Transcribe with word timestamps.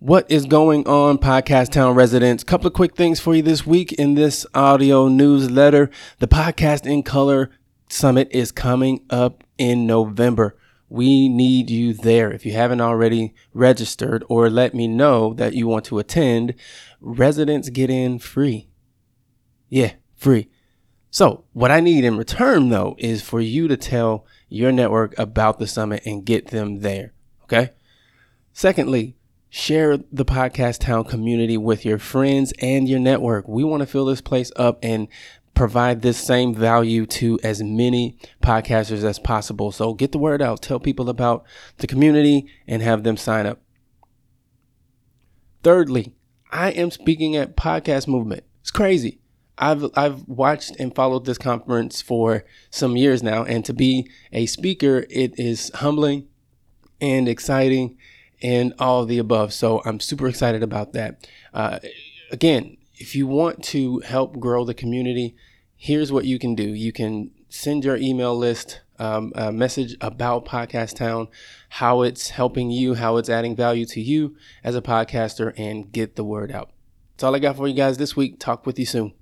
What 0.00 0.30
is 0.30 0.46
going 0.46 0.86
on, 0.86 1.18
Podcast 1.18 1.72
Town 1.72 1.96
residents? 1.96 2.44
Couple 2.44 2.68
of 2.68 2.72
quick 2.72 2.94
things 2.94 3.18
for 3.18 3.34
you 3.34 3.42
this 3.42 3.66
week 3.66 3.92
in 3.94 4.14
this 4.14 4.46
audio 4.54 5.08
newsletter. 5.08 5.90
The 6.20 6.28
Podcast 6.28 6.86
in 6.86 7.02
Color 7.02 7.50
Summit 7.88 8.28
is 8.30 8.52
coming 8.52 9.04
up 9.10 9.42
in 9.58 9.88
November. 9.88 10.56
We 10.88 11.28
need 11.28 11.68
you 11.68 11.94
there. 11.94 12.30
If 12.30 12.46
you 12.46 12.52
haven't 12.52 12.80
already 12.80 13.34
registered 13.52 14.22
or 14.28 14.48
let 14.48 14.72
me 14.72 14.86
know 14.86 15.34
that 15.34 15.54
you 15.54 15.66
want 15.66 15.84
to 15.86 15.98
attend, 15.98 16.54
residents 17.00 17.68
get 17.68 17.90
in 17.90 18.20
free. 18.20 18.68
Yeah, 19.68 19.94
free. 20.14 20.48
So, 21.10 21.42
what 21.54 21.72
I 21.72 21.80
need 21.80 22.04
in 22.04 22.16
return 22.16 22.68
though 22.68 22.94
is 22.98 23.20
for 23.20 23.40
you 23.40 23.66
to 23.66 23.76
tell 23.76 24.24
your 24.48 24.70
network 24.70 25.18
about 25.18 25.58
the 25.58 25.66
summit 25.66 26.04
and 26.06 26.24
get 26.24 26.52
them 26.52 26.82
there. 26.82 27.14
Okay. 27.42 27.70
Secondly, 28.52 29.17
Share 29.50 29.96
the 29.96 30.24
Podcast 30.24 30.80
Town 30.80 31.04
community 31.04 31.56
with 31.56 31.84
your 31.84 31.98
friends 31.98 32.52
and 32.60 32.88
your 32.88 32.98
network. 33.00 33.48
We 33.48 33.64
want 33.64 33.80
to 33.80 33.86
fill 33.86 34.04
this 34.04 34.20
place 34.20 34.52
up 34.56 34.78
and 34.82 35.08
provide 35.54 36.02
this 36.02 36.18
same 36.18 36.54
value 36.54 37.06
to 37.06 37.38
as 37.42 37.62
many 37.62 38.16
podcasters 38.42 39.04
as 39.04 39.18
possible. 39.18 39.72
So 39.72 39.94
get 39.94 40.12
the 40.12 40.18
word 40.18 40.42
out, 40.42 40.62
tell 40.62 40.78
people 40.78 41.08
about 41.08 41.44
the 41.78 41.86
community, 41.86 42.46
and 42.66 42.82
have 42.82 43.02
them 43.02 43.16
sign 43.16 43.46
up. 43.46 43.60
Thirdly, 45.62 46.14
I 46.52 46.70
am 46.70 46.90
speaking 46.90 47.34
at 47.34 47.56
Podcast 47.56 48.06
Movement. 48.06 48.44
It's 48.60 48.70
crazy. 48.70 49.18
I've 49.56 49.90
I've 49.94 50.28
watched 50.28 50.76
and 50.78 50.94
followed 50.94 51.24
this 51.24 51.38
conference 51.38 52.00
for 52.00 52.44
some 52.70 52.96
years 52.96 53.22
now, 53.22 53.44
and 53.44 53.64
to 53.64 53.72
be 53.72 54.08
a 54.32 54.46
speaker, 54.46 55.04
it 55.10 55.38
is 55.38 55.70
humbling 55.74 56.28
and 57.00 57.28
exciting 57.28 57.96
and 58.42 58.74
all 58.78 59.04
the 59.04 59.18
above. 59.18 59.52
So 59.52 59.82
I'm 59.84 60.00
super 60.00 60.28
excited 60.28 60.62
about 60.62 60.92
that. 60.92 61.28
Uh, 61.52 61.78
again, 62.30 62.76
if 62.94 63.14
you 63.14 63.26
want 63.26 63.62
to 63.64 64.00
help 64.00 64.38
grow 64.38 64.64
the 64.64 64.74
community, 64.74 65.36
here's 65.76 66.12
what 66.12 66.24
you 66.24 66.38
can 66.38 66.54
do. 66.54 66.64
You 66.64 66.92
can 66.92 67.30
send 67.48 67.84
your 67.84 67.96
email 67.96 68.36
list 68.36 68.80
um, 68.98 69.32
a 69.36 69.52
message 69.52 69.96
about 70.00 70.44
Podcast 70.44 70.96
Town, 70.96 71.28
how 71.68 72.02
it's 72.02 72.30
helping 72.30 72.70
you, 72.70 72.94
how 72.94 73.16
it's 73.16 73.28
adding 73.28 73.54
value 73.54 73.86
to 73.86 74.00
you 74.00 74.36
as 74.64 74.74
a 74.74 74.82
podcaster, 74.82 75.52
and 75.56 75.92
get 75.92 76.16
the 76.16 76.24
word 76.24 76.50
out. 76.50 76.70
That's 77.14 77.24
all 77.24 77.34
I 77.34 77.38
got 77.38 77.56
for 77.56 77.68
you 77.68 77.74
guys 77.74 77.98
this 77.98 78.16
week. 78.16 78.38
Talk 78.38 78.66
with 78.66 78.78
you 78.78 78.86
soon. 78.86 79.12